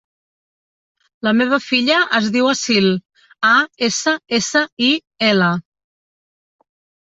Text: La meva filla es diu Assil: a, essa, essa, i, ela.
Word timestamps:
La 1.27 1.33
meva 1.41 1.59
filla 1.65 1.99
es 2.21 2.31
diu 2.37 2.49
Assil: 2.55 2.89
a, 3.21 3.53
essa, 3.91 4.17
essa, 4.41 4.65
i, 4.89 4.91
ela. 5.33 5.55